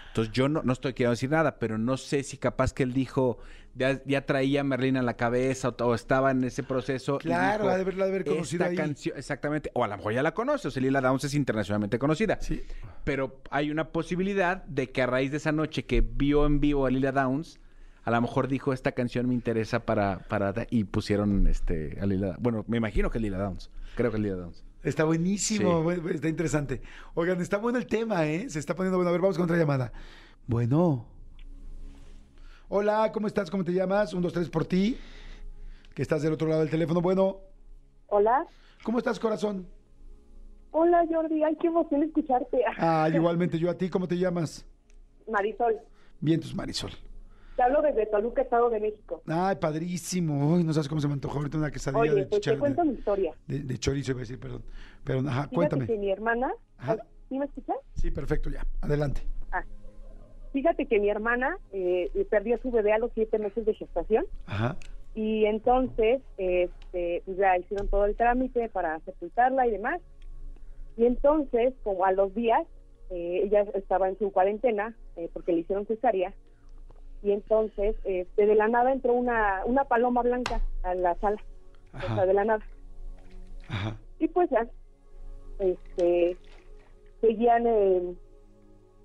[0.07, 2.91] Entonces yo no, no estoy queriendo decir nada, pero no sé si capaz que él
[2.93, 3.37] dijo,
[3.75, 7.19] ya, ya traía a Merlina en la cabeza o, o estaba en ese proceso.
[7.19, 8.75] Claro, dijo, ha de haberla haber conocido "Esta ahí".
[8.77, 11.99] canción- exactamente, o a lo mejor ya la conoce, o sea, Lila Downs es internacionalmente
[11.99, 12.39] conocida.
[12.41, 12.63] Sí.
[13.03, 16.87] Pero hay una posibilidad de que a raíz de esa noche que vio en vivo
[16.87, 17.59] a Lila Downs,
[18.07, 20.19] a lo mejor dijo, esta canción me interesa para...
[20.29, 23.69] para y pusieron este, a Lila Bueno, me imagino que Lila Downs.
[23.97, 24.63] Creo que Lila Downs.
[24.81, 25.99] Está buenísimo, Sí.
[26.13, 26.81] está interesante.
[27.15, 28.49] Oigan, está bueno el tema, ¿eh?
[28.49, 29.09] Se está poniendo bueno.
[29.09, 29.91] A ver, vamos con otra llamada.
[30.47, 31.05] Bueno.
[32.69, 33.51] Hola, ¿cómo estás?
[33.51, 34.13] ¿Cómo te llamas?
[34.13, 34.97] Un, dos, tres por ti.
[35.93, 37.01] Que estás del otro lado del teléfono.
[37.01, 37.41] Bueno,
[38.07, 38.47] Hola.
[38.83, 39.67] ¿cómo estás, corazón?
[40.71, 41.43] Hola, Jordi.
[41.43, 42.61] Ay, qué emoción escucharte.
[42.77, 44.65] Ah, igualmente yo a ti, ¿cómo te llamas?
[45.29, 45.75] Marisol.
[46.21, 46.91] Vientos, Marisol.
[47.57, 49.21] Te hablo desde Toluca, Estado de México.
[49.27, 50.53] Ay, padrísimo.
[50.53, 52.83] Uy, no sabes cómo se me antojó ahorita una quesadilla Oye, de, pues te cuento
[52.83, 53.33] de, mi historia.
[53.47, 54.61] de- de chorizo, iba a decir, perdón.
[55.03, 55.87] Pero, ajá, Fíjate cuéntame.
[55.87, 56.51] que mi hermana...
[56.77, 56.97] Ajá.
[57.27, 57.75] ¿Sí me escuchas?
[57.95, 58.63] Sí, perfecto, ya.
[58.81, 59.21] Adelante.
[59.51, 59.63] Ah.
[60.53, 64.25] Fíjate que mi hermana eh, perdió a su bebé a los siete meses de gestación
[64.45, 64.77] Ajá.
[65.15, 69.99] y entonces este, pues ya hicieron todo el trámite para sepultarla y demás.
[70.95, 72.65] Y entonces, como a los días,
[73.09, 76.33] eh, ella estaba en su cuarentena eh, porque le hicieron cesárea
[77.23, 81.41] y entonces este, de la nada entró una, una paloma blanca a la sala,
[81.93, 82.25] o sea, Ajá.
[82.25, 82.65] de la nada.
[83.69, 83.97] Ajá.
[84.19, 84.67] Y pues ya,
[85.59, 86.37] este,
[87.21, 88.15] seguían eh,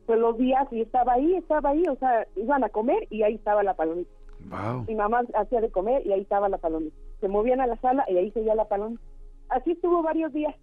[0.06, 3.34] pues los días y estaba ahí, estaba ahí, o sea, iban a comer y ahí
[3.34, 4.10] estaba la palomita.
[4.50, 4.84] Wow.
[4.88, 6.96] Mi mamá hacía de comer y ahí estaba la palomita.
[7.20, 9.02] Se movían a la sala y ahí seguía la palomita.
[9.48, 10.54] Así estuvo varios días.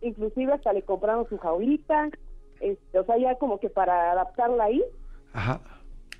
[0.00, 2.10] Inclusive hasta le compraron su jaulita,
[2.60, 4.82] este, o sea, ya como que para adaptarla ahí.
[5.32, 5.60] Ajá.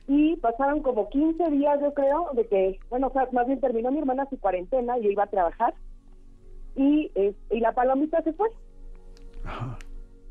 [0.08, 3.90] Y pasaron como 15 días, yo creo, de que, bueno, o sea, más bien terminó
[3.90, 5.74] mi hermana su cuarentena y yo iba a trabajar.
[6.76, 8.48] Y, eh, y la palomita se fue.
[9.44, 9.78] Ajá.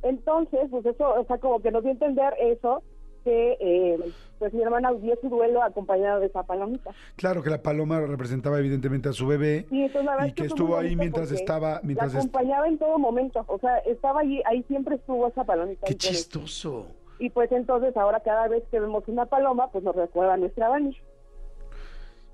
[0.03, 2.83] Entonces, pues eso, o sea, como que nos dio a entender eso,
[3.23, 3.97] que eh,
[4.37, 6.91] pues mi hermana dio su duelo acompañada de esa palomita.
[7.15, 10.35] Claro que la paloma representaba evidentemente a su bebé Y, entonces, la verdad y es
[10.35, 14.43] que estuvo ahí mientras estaba, mientras la acompañaba en todo momento, o sea, estaba allí,
[14.45, 15.87] ahí siempre estuvo esa palomita.
[15.87, 16.85] Qué chistoso.
[17.19, 20.69] Y pues entonces ahora cada vez que vemos una paloma, pues nos recuerda a nuestra
[20.69, 20.95] Bani.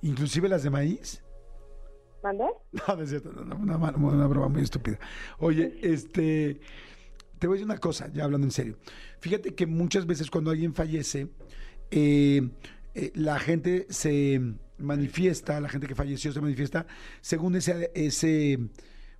[0.02, 1.24] Inclusive las de maíz.
[2.24, 2.46] ¿Mandé?
[2.88, 4.98] No, no es cierto, no, no, una, una- una broma muy estúpida.
[5.40, 6.60] Oye, este,
[7.40, 8.78] te voy a decir una cosa, ya hablando en serio.
[9.20, 11.28] Fíjate que muchas veces cuando alguien fallece,
[11.92, 12.50] eh,
[12.96, 14.40] eh, la gente se
[14.78, 16.86] manifiesta, la gente que falleció se manifiesta
[17.22, 18.58] según ese, ese,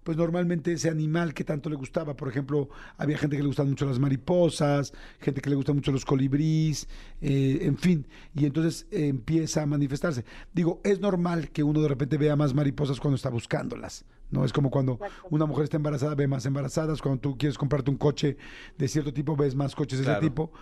[0.04, 2.16] pues normalmente ese animal que tanto le gustaba.
[2.16, 5.92] Por ejemplo, había gente que le gustan mucho las mariposas, gente que le gustan mucho
[5.92, 6.88] los colibríes,
[7.22, 10.26] eh, en fin, y entonces eh, empieza a manifestarse.
[10.54, 14.06] Digo, es normal que uno de repente vea más mariposas cuando está buscándolas.
[14.32, 14.98] No es como cuando
[15.30, 17.02] una mujer está embarazada, ve más embarazadas.
[17.02, 18.38] Cuando tú quieres comprarte un coche
[18.78, 20.20] de cierto tipo, ves más coches de Claro.
[20.20, 20.54] ese tipo.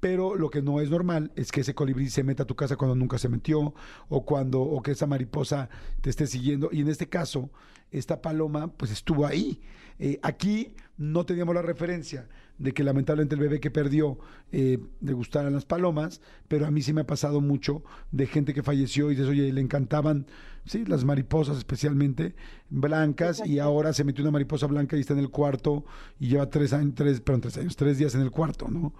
[0.00, 2.76] Pero lo que no es normal es que ese colibrí se meta a tu casa
[2.76, 3.74] cuando nunca se metió,
[4.08, 5.68] o cuando, o que esa mariposa
[6.00, 6.68] te esté siguiendo.
[6.72, 7.50] Y en este caso,
[7.90, 9.60] esta paloma, pues estuvo ahí.
[9.98, 14.18] Eh, aquí no teníamos la referencia de que lamentablemente el bebé que perdió
[14.52, 18.52] eh, le gustaran las palomas, pero a mí sí me ha pasado mucho de gente
[18.52, 20.26] que falleció y dices, oye, le encantaban,
[20.64, 22.34] sí, las mariposas especialmente,
[22.68, 25.84] blancas, y ahora se metió una mariposa blanca y está en el cuarto
[26.18, 28.92] y lleva tres años, tres, perdón, tres años, tres días en el cuarto, ¿no?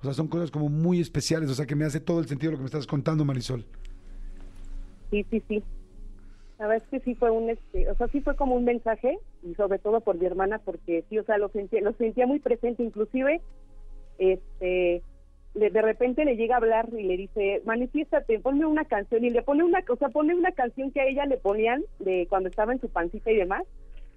[0.00, 2.52] O sea, son cosas como muy especiales, o sea, que me hace todo el sentido
[2.52, 3.64] lo que me estás contando, Marisol.
[5.10, 5.62] Sí, sí, sí.
[6.58, 9.18] La verdad es que sí fue un, este, o sea, sí fue como un mensaje,
[9.42, 12.40] y sobre todo por mi hermana, porque sí, o sea, lo sentía, lo sentía muy
[12.40, 13.40] presente, inclusive,
[14.18, 15.02] este,
[15.54, 19.30] le- de repente le llega a hablar y le dice, manifiéstate, ponme una canción, y
[19.30, 22.48] le pone una, o sea, pone una canción que a ella le ponían de cuando
[22.48, 23.64] estaba en su pancita y demás,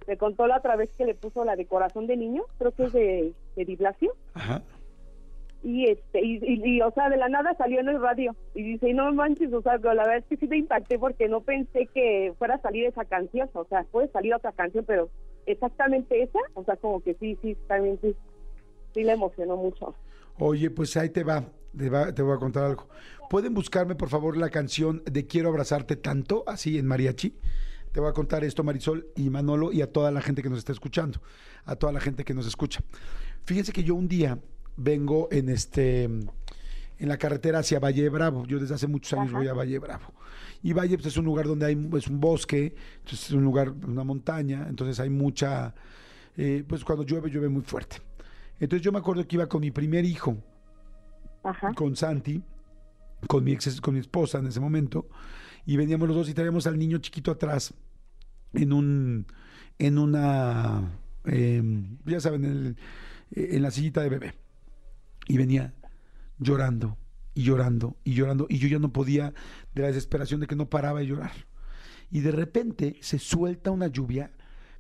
[0.08, 2.86] me contó la otra vez que le puso la de Corazón de Niño, creo que
[2.86, 4.64] es de, de Di Blasio, Ajá.
[5.64, 8.64] Y este y, y- y, o sea de la nada salió en el radio y
[8.64, 11.88] dice no manches o sea la verdad es que sí me impacté porque no pensé
[11.94, 15.10] que fuera a salir esa canción o sea puede salir otra canción pero
[15.46, 18.16] exactamente esa o sea como que sí sí también sí
[18.94, 19.96] sí le emocionó mucho
[20.40, 21.44] Oye, pues ahí te va,
[21.78, 22.88] te va, te voy a contar algo.
[23.30, 27.36] ¿Pueden buscarme, por favor, la canción de Quiero abrazarte tanto, así en mariachi?
[27.92, 30.58] Te voy a contar esto, Marisol y Manolo, y a toda la gente que nos
[30.60, 31.20] está escuchando,
[31.66, 32.82] a toda la gente que nos escucha.
[33.44, 34.40] Fíjense que yo un día
[34.78, 38.46] vengo en este en la carretera hacia Valle Bravo.
[38.46, 39.38] Yo desde hace muchos años Ajá.
[39.40, 40.14] voy a Valle Bravo.
[40.64, 43.72] Y Valle pues, es un lugar donde hay es un bosque, entonces es un lugar,
[43.72, 45.74] una montaña, entonces hay mucha,
[46.38, 47.98] eh, pues cuando llueve, llueve muy fuerte.
[48.60, 50.38] Entonces yo me acuerdo que iba con mi primer hijo,
[51.44, 52.44] ajá con Santi,
[53.28, 55.08] con mi, ex, con mi esposa en ese momento,
[55.66, 57.74] y veníamos los dos y traíamos al niño chiquito atrás
[58.54, 59.26] en un,
[59.80, 60.92] en una,
[61.26, 61.64] eh,
[62.06, 62.78] ya saben, en, el-
[63.32, 64.34] en la sillita de bebé.
[65.28, 65.74] Y venía
[66.40, 66.98] llorando
[67.34, 69.34] y llorando y llorando y yo ya no podía
[69.74, 71.32] de la desesperación de que no paraba de llorar.
[72.10, 74.32] Y de repente se suelta una lluvia,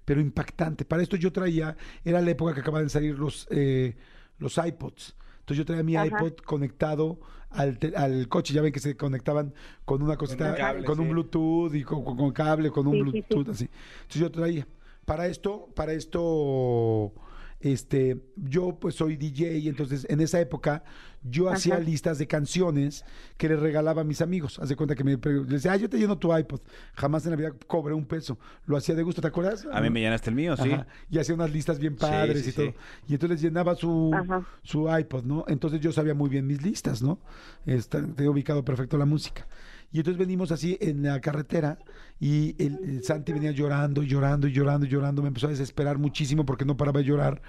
[0.03, 0.83] pero impactante.
[0.83, 3.95] Para esto yo traía, era la época que acababan de salir los, eh,
[4.37, 5.15] los iPods.
[5.39, 6.07] Entonces yo traía mi Ajá.
[6.07, 8.53] iPod conectado al, te- al coche.
[8.53, 9.53] Ya ven que se conectaban
[9.85, 11.11] con una cosita, un cable, con un sí.
[11.13, 13.11] Bluetooth y con, con- con cable, con un Sí, sí, sí.
[13.33, 13.69] Bluetooth así.
[14.01, 14.67] Entonces yo traía.
[15.05, 17.13] Para esto, para esto,
[17.61, 20.83] este, yo pues soy DJ y entonces en esa época
[21.23, 21.57] yo Ajá.
[21.57, 23.05] hacía listas de canciones
[23.37, 24.57] que le regalaba a mis amigos.
[24.59, 26.61] Haz de cuenta que me decía, ah, yo te lleno tu iPod.
[26.95, 28.39] Jamás en la vida cobré un peso.
[28.65, 29.67] Lo hacía de gusto, ¿te acuerdas?
[29.71, 30.71] A mí me llenaste el mío, sí.
[31.11, 32.65] Y hacía unas listas bien padres sí, y todo.
[32.67, 32.73] sí.
[33.09, 34.45] Y entonces les llenaba su, Ajá.
[34.63, 35.45] su iPod, ¿no?
[35.47, 37.19] Entonces yo sabía muy bien mis listas, ¿no?
[37.67, 39.45] Está, tenía ubicado perfecto la música.
[39.91, 41.77] Y entonces venimos así en la carretera
[42.19, 45.21] y el, el Santi venía llorando y llorando y llorando y llorando.
[45.21, 47.41] Me empezó a desesperar muchísimo porque no paraba de llorar.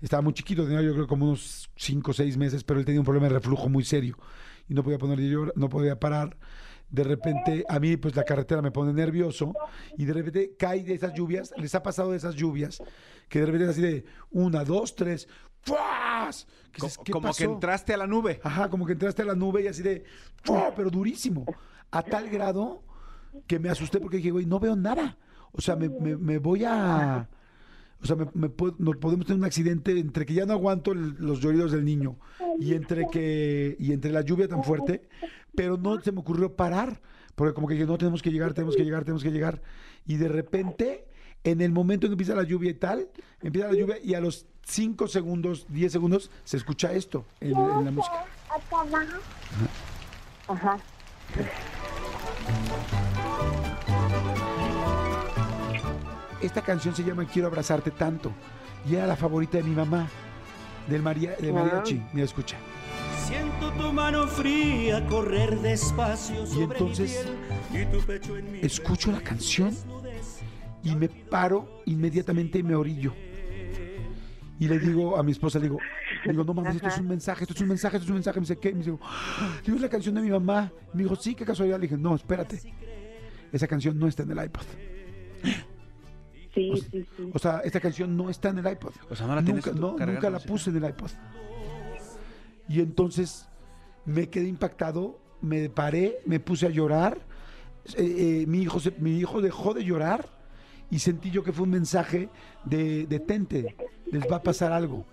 [0.00, 3.00] Estaba muy chiquito, tenía yo creo como unos 5 o 6 meses, pero él tenía
[3.00, 4.16] un problema de reflujo muy serio
[4.68, 6.36] y no podía poner de llorar, no podía parar.
[6.90, 9.54] De repente, a mí, pues la carretera me pone nervioso
[9.96, 11.52] y de repente cae de esas lluvias.
[11.56, 12.82] Les ha pasado de esas lluvias
[13.28, 15.26] que de repente es así de una, dos, tres,
[15.62, 16.46] ¡fuas!
[16.72, 17.52] Que Co- dices, ¿qué como que pasó?
[17.52, 18.40] entraste a la nube.
[18.42, 20.04] Ajá, como que entraste a la nube y así de,
[20.42, 20.72] ¡fua!
[20.76, 21.44] pero durísimo.
[21.92, 22.82] A tal grado
[23.46, 25.16] que me asusté porque dije, güey, no veo nada.
[25.52, 27.28] O sea, me, me- me voy a...
[28.02, 30.90] O sea, me, me puedo- nos podemos tener un accidente entre que ya no aguanto
[30.92, 32.16] el- los lloridos del niño
[32.58, 35.08] y entre que y entre la lluvia tan fuerte,
[35.54, 37.00] pero no se me ocurrió parar,
[37.36, 39.62] porque como que dije, no, tenemos que llegar, tenemos que llegar, tenemos que llegar.
[40.04, 41.06] Y de repente,
[41.44, 43.08] en el momento en que empieza la lluvia y tal,
[43.40, 47.84] empieza la lluvia y a los 5 segundos, 10 segundos, se escucha esto en, en
[47.84, 48.24] la música.
[50.48, 50.78] Ajá.
[56.40, 58.32] Esta canción se llama Quiero abrazarte tanto
[58.88, 60.08] y era la favorita de mi mamá,
[60.88, 62.02] del maria, de mariachi.
[62.12, 62.56] Mira, escucha.
[63.24, 67.26] Siento tu mano fría correr despacio sobre entonces,
[67.70, 69.74] mi piel y tu pecho en mi Escucho la canción
[70.82, 73.14] y me paro inmediatamente y me orillo.
[74.58, 75.78] Y le digo a mi esposa, le digo,
[76.30, 78.38] digo, no mames, esto es un mensaje, esto es un mensaje, esto es un mensaje.
[78.40, 78.72] Me dice, ¿qué?
[78.72, 78.90] Me dice,
[79.64, 80.72] digo, es la canción de mi mamá.
[80.94, 81.78] Me dijo, sí, qué casualidad.
[81.78, 82.60] Le dije, no, espérate.
[83.52, 84.62] Esa canción no está en el iPod.
[86.54, 87.30] Sí, sí, sí.
[87.32, 88.92] O sea, esta canción no está en el iPod.
[89.10, 91.10] O sea, no la tienes nunca, tú no, nunca la puse en el iPod.
[92.68, 93.48] Y entonces
[94.04, 97.18] me quedé impactado, me paré, me puse a llorar.
[97.96, 100.28] Eh, eh, mi, hijo se- mi hijo dejó de llorar
[100.90, 102.28] y sentí yo que fue un mensaje
[102.64, 103.74] de detente,
[104.10, 105.04] les va a pasar algo.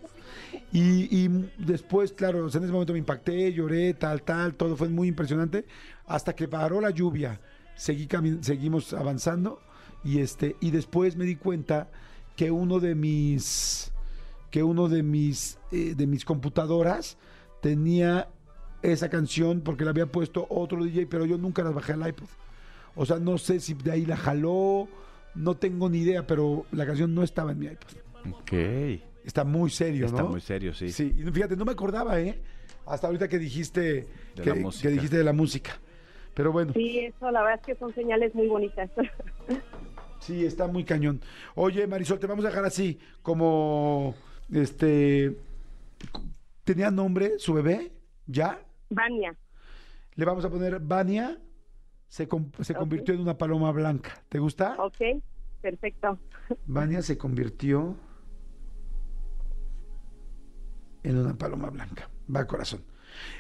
[0.72, 5.66] Y, después, claro, en ese momento me impacté, lloré, tal, tal, todo fue muy impresionante.
[6.06, 7.40] Hasta que paró la lluvia,
[7.76, 8.08] seguí
[8.42, 9.62] seguimos avanzando
[10.04, 11.90] y este y después me di cuenta
[12.36, 13.92] que uno de mis
[14.50, 17.18] que uno de mis eh, de mis computadoras
[17.62, 18.30] tenía
[18.82, 22.28] esa canción porque la había puesto otro DJ, pero yo nunca las bajé al iPod.
[22.96, 24.88] O sea, no sé si de ahí la jaló,
[25.36, 28.34] no tengo ni idea, pero la canción no estaba en mi iPod.
[28.34, 29.09] Ok.
[29.30, 30.30] Está muy serio, Está ¿no?
[30.30, 30.92] muy serio, sí.
[30.92, 32.42] Sí, y fíjate, no me acordaba, ¿eh?
[32.88, 33.82] Hasta ahorita que dijiste
[34.36, 34.90] De que, la música.
[34.90, 35.80] que dijiste de la música.
[36.34, 36.80] Pero bueno, sí.
[36.80, 38.90] Sí, eso, la verdad es que son señales muy bonitas.
[40.28, 41.22] está muy cañón.
[41.54, 44.16] Oye, Marisol, te vamos a dejar así, como
[44.52, 45.38] este
[46.64, 47.92] tenía nombre su bebé,
[48.26, 48.60] ¿ya?
[48.90, 49.36] Vania.
[50.16, 51.38] Le vamos a poner Vania,
[52.08, 52.28] se,
[52.62, 54.24] se convirtió en una paloma blanca.
[54.28, 54.76] ¿Te gusta?
[54.80, 55.22] Ok,
[55.62, 56.18] perfecto.
[56.66, 57.96] Vania se convirtió
[61.04, 62.10] en una paloma blanca.
[62.34, 62.84] Va corazón.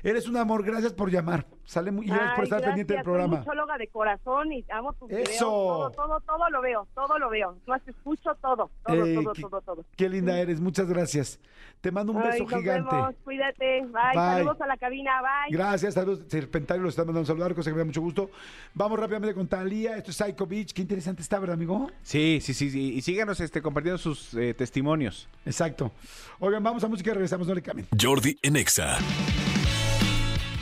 [0.03, 1.45] Eres un amor, gracias por llamar.
[1.65, 3.37] Sale muy, y gracias por estar pendiente del soy programa.
[3.37, 5.19] muchóloga de corazón y amo tus ¡Eso!
[5.21, 5.39] videos.
[5.39, 7.55] Todo, todo, todo lo veo, todo lo veo.
[7.67, 9.85] Más escucho todo, todo, Eh, todo, qué- todo, todo.
[9.95, 11.39] Qué linda eres, muchas gracias.
[11.81, 12.93] Te mando un Ay, beso nos gigante.
[12.95, 13.81] vemos, cuídate.
[13.81, 13.91] Bye.
[13.91, 14.13] Bye.
[14.15, 15.21] Saludos a la cabina.
[15.21, 15.55] Bye.
[15.55, 16.21] Gracias, saludos.
[16.27, 18.31] Serpentario los está mandando a saludar, cosa que me da mucho gusto.
[18.73, 19.95] Vamos rápidamente con Talía.
[19.95, 20.73] Esto es Psycho Beach.
[20.73, 21.89] Qué interesante está, ¿verdad, amigo?
[22.01, 22.93] Sí, sí, sí, sí.
[22.95, 25.29] Y síganos este, compartiendo sus eh, testimonios.
[25.45, 25.91] Exacto.
[26.39, 27.87] Oigan, vamos a música y regresamos, no le cambien.
[28.01, 28.97] Jordi en Exa.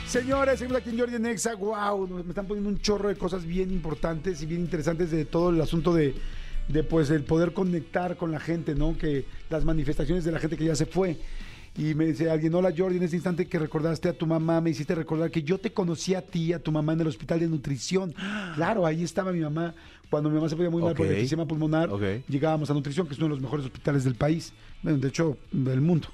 [0.08, 1.54] Señores, seguimos aquí en Jordi Nexa.
[1.54, 5.50] Wow, me están poniendo un chorro de cosas bien importantes y bien interesantes de todo
[5.50, 6.14] el asunto de,
[6.68, 8.96] de pues el poder conectar con la gente, ¿no?
[8.96, 11.18] Que las manifestaciones de la gente que ya se fue.
[11.76, 14.70] Y me dice alguien, hola Jordi, en este instante que recordaste a tu mamá, me
[14.70, 17.46] hiciste recordar que yo te conocí a ti, a tu mamá en el hospital de
[17.46, 18.14] nutrición.
[18.56, 19.74] Claro, ahí estaba mi mamá.
[20.08, 21.12] Cuando mi mamá se ponía muy mal por Ok.
[21.12, 21.90] enfisema pulmonar,
[22.28, 25.82] llegábamos a nutrición, que es uno de los mejores hospitales del país, de hecho, del
[25.82, 26.08] mundo.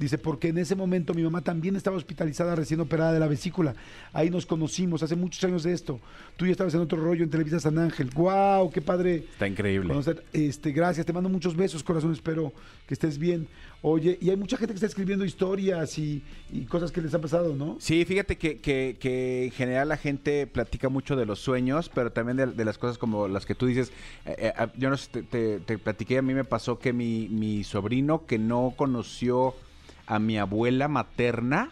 [0.00, 3.74] Dice, porque en ese momento mi mamá también estaba hospitalizada, recién operada de la vesícula.
[4.14, 6.00] Ahí nos conocimos, hace muchos años de esto.
[6.38, 8.08] Tú ya estabas en otro rollo en Televisa San Ángel.
[8.14, 8.70] ¡Guau!
[8.70, 9.16] ¡Qué padre!
[9.30, 9.88] Está increíble.
[9.88, 10.24] conocer.
[10.32, 12.12] Este, gracias, te mando muchos besos, corazón.
[12.12, 12.50] Espero
[12.88, 13.46] que estés bien.
[13.82, 17.20] Oye, y hay mucha gente que está escribiendo historias y, y cosas que les han
[17.20, 17.76] pasado, ¿no?
[17.78, 22.10] Sí, fíjate que, que- que en general la gente platica mucho de los sueños, pero
[22.10, 23.92] también de, de las cosas como las que tú dices.
[24.24, 27.28] Eh, eh, yo no sé, te, te- te platiqué, a mí me pasó que mi,
[27.28, 29.54] mi sobrino que no conoció
[30.10, 31.70] a mi abuela materna,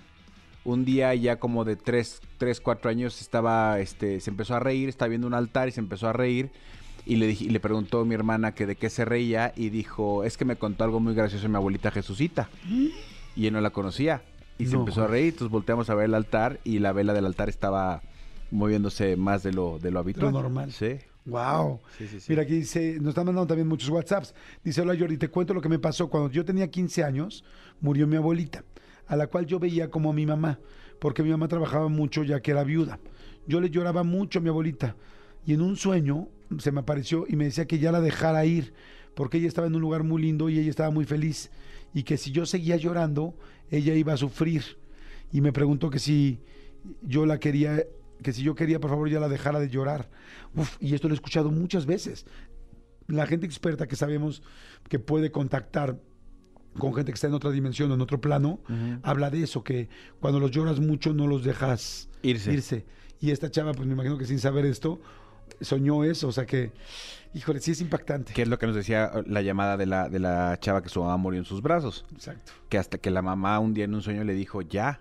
[0.65, 4.89] un día ya como de 3, tres 4 años estaba, este, se empezó a reír,
[4.89, 6.51] estaba viendo un altar y se empezó a reír.
[7.07, 9.71] Y le, dije- y le preguntó a mi hermana que de qué se reía y
[9.71, 12.49] dijo, es que me contó algo muy gracioso mi abuelita Jesucita.
[13.35, 14.23] Y él no la conocía.
[14.59, 17.25] Y se empezó a reír, entonces volteamos a ver el altar y la vela del
[17.27, 18.03] altar estaba
[18.51, 20.33] moviéndose más de lo, de lo habitual.
[20.33, 20.73] normal.
[20.73, 20.97] Sí.
[21.29, 21.81] Wow.
[21.97, 22.27] Sí, sí, sí.
[22.31, 24.35] Mira, aquí dice, nos están mandando también muchos WhatsApps.
[24.65, 26.09] Dice, hola Jordi, te cuento lo que me pasó.
[26.09, 27.45] Cuando yo tenía 15 años,
[27.81, 28.65] murió mi abuelita,
[29.07, 30.59] a la cual yo veía como a mi mamá,
[30.99, 32.99] porque mi mamá trabajaba mucho ya que era viuda.
[33.47, 34.97] Yo le lloraba mucho a mi abuelita.
[35.47, 38.73] Y en un sueño se me apareció y me decía que ya la dejara ir,
[39.15, 41.51] porque ella estaba en un lugar muy lindo y ella estaba muy feliz.
[41.95, 43.35] Y que si yo seguía llorando,
[43.71, 44.79] ella iba a sufrir.
[45.33, 46.41] Y me preguntó que si
[47.03, 47.85] yo la quería,
[48.23, 50.11] que si yo quería, por favor, ya la dejara de llorar.
[50.55, 52.27] Uf, y esto lo he escuchado muchas veces.
[53.07, 54.43] La gente experta que sabemos
[54.89, 55.99] que puede contactar
[56.79, 58.61] con gente que está en otra dimensión o en otro plano,
[59.03, 59.89] habla de eso, que
[60.21, 62.85] cuando los lloras mucho no los dejas Irse.
[63.21, 65.01] Y esta chava, pues me imagino que sin saber esto,
[65.61, 66.73] soñó eso, o sea que,
[67.35, 68.33] híjole, sí es impactante.
[68.33, 70.89] Que es lo que nos decía uh, la llamada de la, de la chava que
[70.89, 72.05] su mamá murió en sus brazos.
[72.13, 72.53] Exacto.
[72.69, 75.01] Que hasta que la mamá un día en un sueño le dijo ya.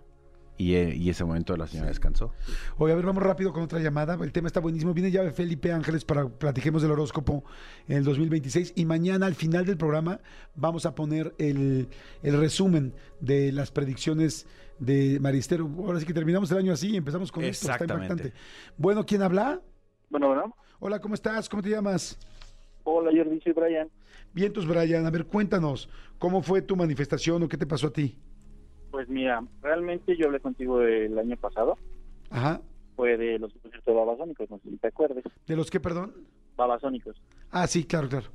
[0.58, 2.34] Y, eh, y ese momento la señora descansó.
[2.78, 4.18] Oye, a ver, vamos rápido con otra llamada.
[4.22, 4.94] El tema está buenísimo.
[4.94, 7.44] Viene ya Felipe Ángeles para platiquemos del horóscopo
[7.88, 8.74] en el 2026.
[8.76, 10.20] Y mañana, al final del programa,
[10.56, 11.90] vamos a poner el,
[12.24, 14.48] el resumen de las predicciones
[14.80, 15.70] de Maristero.
[15.78, 17.72] Ahora sí que terminamos el año así y empezamos con esto.
[17.72, 18.34] Está impactante.
[18.78, 19.62] Bueno, ¿quién habla?
[20.10, 20.56] Bueno, bueno.
[20.80, 21.50] Hola, ¿cómo estás?
[21.50, 22.18] ¿Cómo te llamas?
[22.84, 23.90] Hola, Jordi, soy Brian.
[24.34, 25.06] Vientos, Brian.
[25.06, 28.18] A ver, cuéntanos, ¿cómo fue tu manifestación o qué te pasó a ti?
[28.92, 31.78] Pues mira, realmente yo hablé contigo el año pasado.
[32.30, 32.62] Ajá.
[32.96, 35.24] Fue de los conciertos de babasónicos, no sé si te acuerdes.
[35.46, 36.14] ¿De los qué, perdón?
[36.56, 37.16] Babasónicos.
[37.52, 38.28] Ah, sí, claro, claro.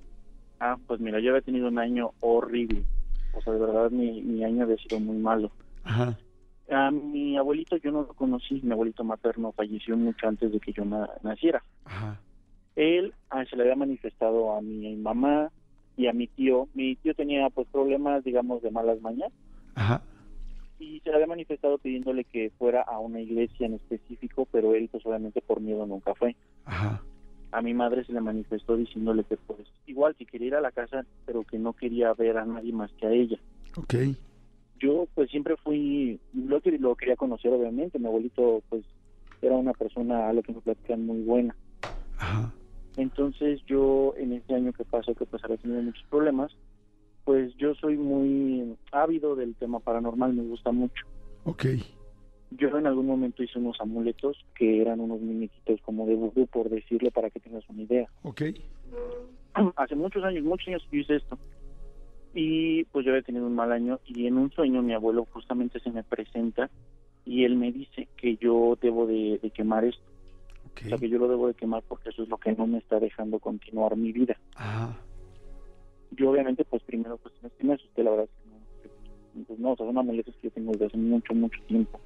[0.60, 2.84] Ah, pues mira, yo había tenido un año horrible.
[3.34, 5.50] O sea, de verdad, mi, mi año había sido muy malo.
[5.84, 6.16] Ajá.
[6.70, 8.60] A mi abuelito yo no lo conocí.
[8.62, 11.62] Mi abuelito materno falleció mucho antes de que yo na- naciera.
[11.84, 12.20] Ajá.
[12.76, 15.50] Él ah, se le había manifestado a mi mamá
[15.96, 16.68] y a mi tío.
[16.74, 19.32] Mi tío tenía pues problemas, digamos, de malas mañas.
[19.74, 20.02] Ajá.
[20.82, 24.88] Y se le había manifestado pidiéndole que fuera a una iglesia en específico, pero él
[24.90, 26.34] pues obviamente por miedo nunca fue.
[26.64, 27.02] Ajá.
[27.52, 30.72] A mi madre se le manifestó diciéndole que pues igual que quería ir a la
[30.72, 33.38] casa, pero que no quería ver a nadie más que a ella.
[33.76, 33.94] Ok.
[34.80, 38.84] Yo pues siempre fui, lo, que- lo quería conocer obviamente, mi abuelito pues
[39.40, 41.54] era una persona a lo que me platican muy buena.
[42.18, 42.52] Ajá.
[42.96, 46.52] Entonces yo en este año que pasó, que pues había tenido muchos problemas,
[47.24, 51.06] pues yo soy muy ávido del tema paranormal, me gusta mucho.
[51.44, 51.66] Ok.
[52.50, 56.68] Yo en algún momento hice unos amuletos que eran unos muñequitos como de vudú, por
[56.68, 58.08] decirle, para que tengas una idea.
[58.22, 58.42] Ok.
[59.76, 61.38] Hace muchos años, muchos años yo hice esto.
[62.34, 65.80] Y pues yo había tenido un mal año y en un sueño mi abuelo justamente
[65.80, 66.70] se me presenta
[67.24, 70.02] y él me dice que yo debo de, de quemar esto.
[70.74, 72.78] O sea, que yo lo debo de quemar porque eso es lo que no me
[72.78, 74.36] está dejando continuar mi vida.
[74.56, 74.98] Ajá.
[76.16, 78.28] Yo obviamente pues primero pues me, sí me asusté, la verdad.
[78.42, 78.48] que
[79.38, 81.98] no, pues, no, o sea, son amuletos que yo tengo desde hace mucho, mucho tiempo.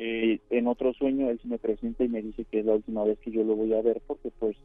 [0.00, 3.02] Eh, en otro sueño él se me presenta y me dice que es la última
[3.04, 4.56] vez que yo lo voy a ver porque pues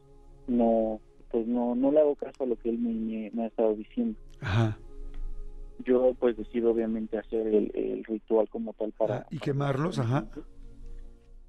[0.46, 3.46] no pues no no le hago caso a lo que él me, me- me ha
[3.48, 4.78] estado diciendo Ajá.
[5.84, 10.24] yo pues decido obviamente hacer el, el ritual como tal para Ah, y quemarlos, ajá.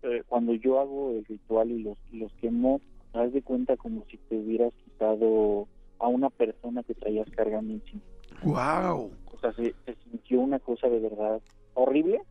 [0.02, 2.82] Eh, cuando yo hago el ritual y los los quemo
[3.13, 5.67] haz de cuenta como si te hubieras quitado
[5.99, 8.01] a una persona que traías cargando encima
[8.43, 9.12] Wow.
[9.34, 11.41] o sea, se, se sintió una cosa de verdad
[11.73, 12.21] horrible,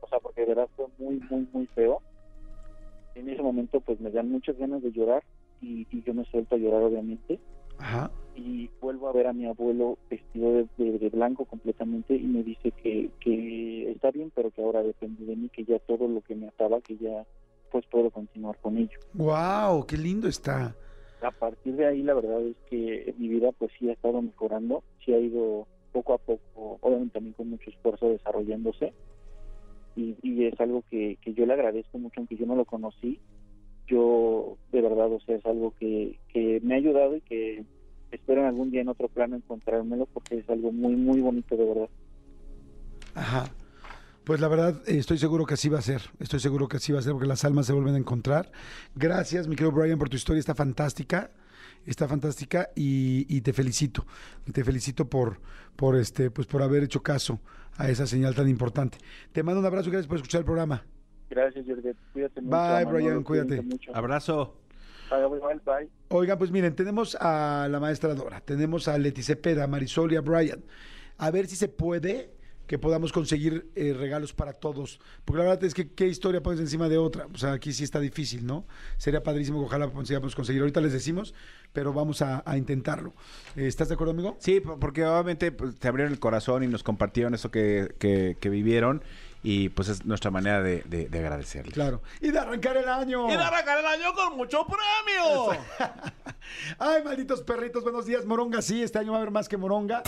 [0.00, 2.02] o sea, porque de verdad fue muy, muy, muy feo.
[3.14, 5.22] En ese momento, pues me dan muchas ganas de llorar
[5.60, 7.38] y, y yo me suelto a llorar, obviamente,
[7.78, 8.10] Ajá.
[8.34, 12.42] y vuelvo a ver a mi abuelo vestido de, de- de blanco completamente y me
[12.42, 16.20] dice que, que está bien, pero que ahora depende de mí, que ya todo lo
[16.22, 17.24] que me ataba, que ya
[17.70, 18.98] pues puedo continuar con ello.
[19.14, 20.76] Wow, qué lindo está.
[21.24, 24.82] A partir de ahí la verdad es que mi vida pues sí ha estado mejorando,
[25.04, 28.92] sí ha ido poco a poco, obviamente también con mucho esfuerzo desarrollándose
[29.96, 33.20] y, y es algo que, que yo le agradezco mucho aunque yo no lo conocí,
[33.86, 37.64] yo de verdad o sea es algo que, que me ha ayudado y que
[38.10, 41.64] espero en algún día en otro plano encontrármelo porque es algo muy muy bonito de
[41.64, 41.88] verdad.
[43.14, 43.48] Ajá.
[44.24, 46.02] Pues la verdad, eh, estoy seguro que así va a ser.
[46.18, 48.50] Estoy seguro que así va a ser porque las almas se vuelven a encontrar.
[48.94, 50.40] Gracias, mi querido Brian, por tu historia.
[50.40, 51.30] Está fantástica.
[51.86, 54.06] Está fantástica y, y te felicito.
[54.50, 55.40] Te felicito por,
[55.76, 57.40] por, este, pues por haber hecho caso
[57.76, 58.96] a esa señal tan importante.
[59.32, 60.84] Te mando un abrazo y gracias por escuchar el programa.
[61.28, 61.90] Gracias, Jordi.
[62.12, 62.56] Cuídate mucho.
[62.56, 63.60] Bye, Manolo, Brian, cuídate.
[63.60, 63.94] mucho.
[63.94, 64.56] Abrazo.
[65.10, 65.90] Bye.
[66.08, 70.16] Oigan, pues miren, tenemos a la maestra Dora, tenemos a Leti Cepeda, a Marisol y
[70.16, 70.64] a Brian.
[71.18, 72.33] A ver si se puede
[72.66, 75.00] que podamos conseguir eh, regalos para todos.
[75.24, 77.26] Porque la verdad es que qué historia pones encima de otra.
[77.32, 78.66] O sea, aquí sí está difícil, ¿no?
[78.96, 80.62] Sería padrísimo que ojalá consigamos conseguir.
[80.62, 81.34] Ahorita les decimos,
[81.72, 83.12] pero vamos a, intentarlo.
[83.56, 84.36] Eh, ¿Estás de acuerdo, amigo?
[84.38, 88.36] Sí, po- porque obviamente pues, te abrieron el corazón y nos compartieron eso que, que-
[88.40, 89.02] que vivieron
[89.44, 91.74] y pues es nuestra manera de, de- de agradecerles.
[91.74, 92.02] Claro.
[92.20, 93.28] Y de arrancar el año.
[93.28, 95.50] arrancar el año con mucho premio.
[96.78, 98.60] Ay, malditos perritos, buenos días, Moronga.
[98.62, 100.02] Sí, este año va a haber más que Moronga.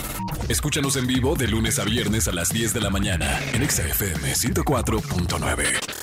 [0.49, 3.83] Escúchanos en vivo de lunes a viernes a las 10 de la mañana en Exa
[3.87, 5.96] FM 104.9.